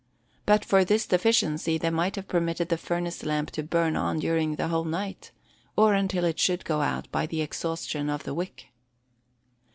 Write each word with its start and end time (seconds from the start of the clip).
But 0.47 0.65
for 0.65 0.83
this 0.83 1.05
deficiency, 1.05 1.77
they 1.77 1.91
might 1.91 2.15
have 2.15 2.27
permitted 2.27 2.69
the 2.69 2.77
furnace 2.79 3.21
lamp 3.21 3.51
to 3.51 3.61
burn 3.61 3.95
on 3.95 4.17
during 4.17 4.55
the 4.55 4.69
whole 4.69 4.83
night, 4.83 5.29
or 5.77 5.93
until 5.93 6.23
it 6.25 6.39
should 6.39 6.65
go 6.65 6.81
out 6.81 7.07
by 7.11 7.27
the 7.27 7.41
exhaustion 7.43 8.09
of 8.09 8.23
the 8.23 8.33
wick. 8.33 8.69